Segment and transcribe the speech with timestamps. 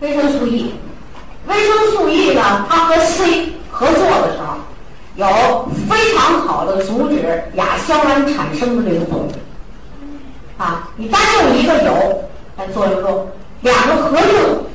[0.00, 0.74] 维生素 E，
[1.48, 4.56] 维生素 E 呢，它和 C 合作的时候，
[5.16, 9.32] 有非常好的阻止亚硝胺产生的这个作用。
[10.58, 12.24] 啊，你单用一个有，
[12.56, 13.26] 它作用弱；
[13.62, 14.66] 两个合用，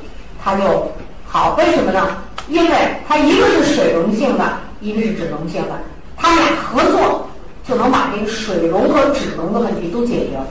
[0.42, 0.92] 它就
[1.28, 1.54] 好。
[1.56, 2.18] 为什么呢？
[2.48, 5.80] 因为它一个是水溶性的，一个是脂溶性的，
[6.16, 7.28] 它俩合作
[7.66, 10.46] 就能把这个水溶和脂溶的问题都解决了。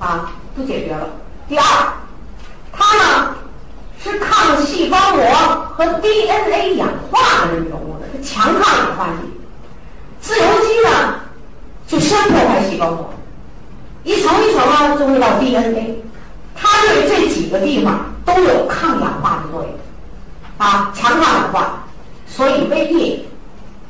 [0.00, 1.06] 啊，都解决了。
[1.48, 1.64] 第二，
[2.72, 3.36] 它呢
[4.02, 9.28] 是抗细胞膜和 DNA 氧化的这种物质，是强抗氧化剂。
[10.20, 11.16] 自由基呢
[11.86, 13.10] 就先破坏细胞膜。
[14.02, 16.02] 一层一层啊，就会到 DNA，
[16.54, 19.70] 它对这几个地方都有抗氧化的作用，
[20.58, 21.84] 啊，强抗氧化。
[22.26, 23.24] 所以胃液，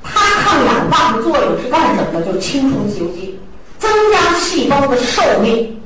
[0.03, 2.23] 它抗氧化的作用是干什么的？
[2.23, 3.41] 就清除自由基，
[3.79, 5.81] 增加细胞的寿命。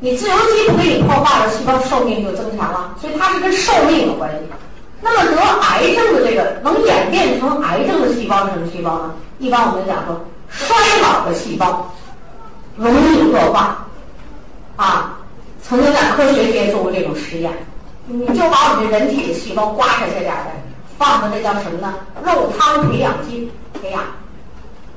[0.00, 4.57] 你自由基不给你破坏了，细胞寿命就增强了，所以它是跟寿命有关系的。
[5.00, 9.14] 那么得癌症的这个能演变成癌症的细胞是什么细胞呢？
[9.38, 11.94] 一般我们讲说衰老的细胞。
[12.76, 13.84] 容易恶化，
[14.76, 15.18] 啊，
[15.60, 17.52] 曾经在科学界做过这种实验，
[18.06, 20.50] 你就把我们这人体的细胞刮下去点儿的，
[20.96, 21.92] 放到这叫什么呢？
[22.24, 23.50] 肉汤培养基
[23.82, 24.00] 培养，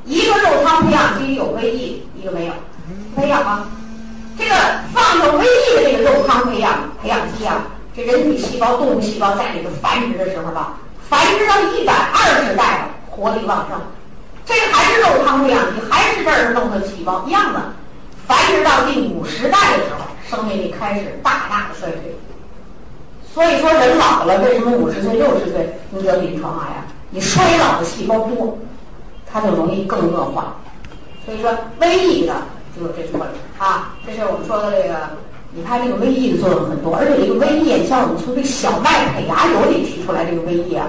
[0.06, 2.54] 一个肉汤培养基有胃液，一个没有，
[3.16, 3.66] 培养吗？
[4.38, 4.54] 这个
[4.94, 6.72] 放有胃液的这个肉汤培养，
[8.06, 10.78] 人体细胞、动物细胞在里头繁殖的时候吧，
[11.10, 13.80] 繁殖到一百二十代，活力旺盛。
[14.46, 17.74] 这还是肉汤培养基，还是这儿弄的细胞一样的，
[18.28, 22.16] 繁殖到第五十代的时候，生命力开始大大的衰退。
[23.34, 26.86] 所以说人老了，为什么五十岁、六十岁你得临床癌啊？
[27.12, 28.58] 你衰老的细胞多，
[29.26, 30.58] 它就容易更恶化。
[31.26, 32.34] 所以说微益的
[32.76, 34.96] 就有这作用啊，这是我们说的这个，
[35.54, 40.88] 你看这个维 E 的作用很多，而且这个微益，像我们从这个小麦胚芽油里提出来这个维 E 啊，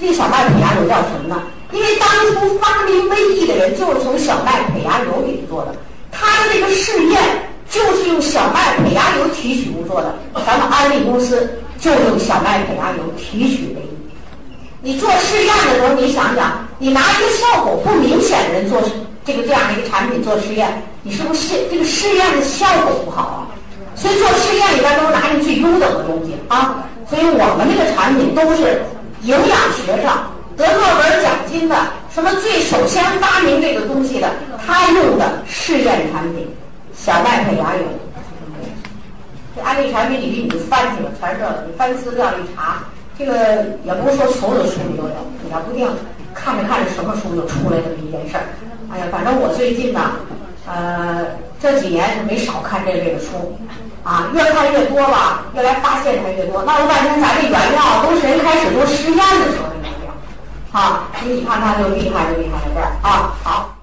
[0.00, 1.42] 这个小麦胚芽油叫什么呢？
[1.72, 5.74] 因为当初发明维 E 的人就是从小麦胚芽油里做的，
[6.12, 7.20] 他的这个试验
[7.68, 10.14] 就是用小麦胚芽油提取物做的。
[10.46, 13.98] 咱们安利公司就用小麦胚芽油提取维 E。
[14.80, 18.80] 你做试验的时候，你想想，你拿一个效果不明显的人做
[19.24, 23.43] 这个这样的一个产品做试验，你是不是试这个试验的效果不好啊？
[24.04, 26.84] 所以做试验里边都是拿你最优等的东西啊。
[27.08, 28.82] 所以我们这个产品都是
[29.22, 30.28] 营养学上。
[30.56, 31.74] 得诺贝尔奖金的，
[32.14, 34.30] 什么最首先发明这个东西的，
[34.64, 36.46] 他用的试验产品，
[36.94, 37.82] 小麦胚芽油。
[39.56, 41.40] 这安利产品里边你就翻去了，全是。
[41.66, 42.84] 你翻资料一查，
[43.18, 43.32] 这个
[43.84, 45.14] 也不是说所有的书里都有，
[45.50, 45.88] 也不定
[46.34, 48.44] 看着看着什么书就出来这么一件事儿。
[48.92, 50.12] 哎呀，反正我最近呢，
[50.66, 51.26] 呃，
[51.64, 53.58] 这几年是没少看这类的书，
[54.04, 56.62] 啊，越看越多吧，越来发现它越多。
[56.62, 60.12] 闹了半天，咱这原料都是人开始做实验的时候的原料。
[60.72, 63.73] 啊，你看它就厉害就厉害在这儿啊，好。